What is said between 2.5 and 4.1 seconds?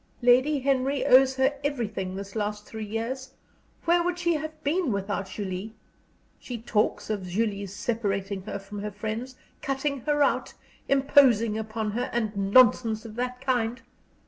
three years. Where